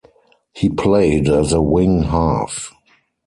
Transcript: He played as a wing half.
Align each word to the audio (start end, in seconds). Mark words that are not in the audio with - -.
He 0.55 0.67
played 0.67 1.29
as 1.29 1.53
a 1.53 1.61
wing 1.61 2.01
half. 2.01 2.73